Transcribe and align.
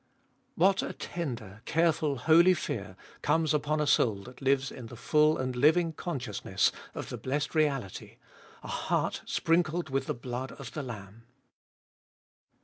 3. 0.55 0.55
What 0.65 0.81
a 0.81 0.93
tender, 0.93 1.61
careful, 1.65 2.15
holy 2.17 2.55
fear 2.55 2.97
comes 3.21 3.53
upon 3.53 3.79
a 3.79 3.85
soul 3.85 4.23
that 4.23 4.39
Hues 4.39 4.71
In 4.71 4.87
the 4.87 4.95
full 4.95 5.37
and 5.37 5.55
living 5.55 5.93
consciousness 5.93 6.71
of 6.95 7.09
the 7.09 7.19
blessed 7.19 7.53
reality— 7.53 8.15
a 8.63 8.67
heart 8.67 9.21
sprinkled 9.27 9.91
with 9.91 10.07
the 10.07 10.15
blood 10.15 10.53
of 10.53 10.71
the 10.71 10.81
Lamb. 10.81 11.27